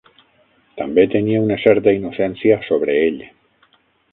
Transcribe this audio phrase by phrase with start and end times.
[0.79, 3.25] També tenia una certa innocència sobre ell.